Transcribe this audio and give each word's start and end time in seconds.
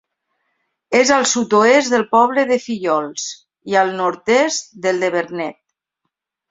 És 0.99 1.11
al 1.17 1.27
sud-oest 1.31 1.93
del 1.97 2.07
poble 2.15 2.47
de 2.53 2.59
Fillols 2.65 3.29
i 3.75 3.81
al 3.85 3.95
nord-est 4.03 4.77
del 4.87 5.03
de 5.07 5.17
Vernet. 5.19 5.63